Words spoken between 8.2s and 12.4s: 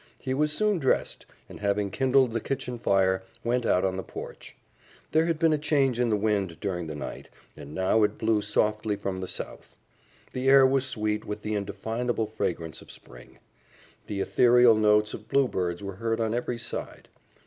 softly from the south. The air was sweet with the indefinable